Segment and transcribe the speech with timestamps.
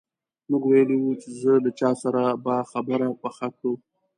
[0.49, 3.73] موږ ویلي وو چې ځه له چا سره به خبره پخه کړو.